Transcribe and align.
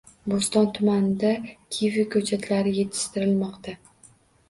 Bo‘ston 0.31 0.69
tumanida 0.77 1.35
kivi 1.77 2.07
ko‘chatlari 2.17 2.77
yetishtirilmoqda 2.81 3.81